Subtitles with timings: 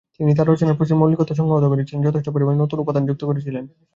[0.17, 3.63] তিনি তার রচনায় প্রচুর মৌলিকত্ব সংহত করেছিলেন, যথেষ্ট পরিমাণে নতুন উপাদান যুক্ত করেছিলেন।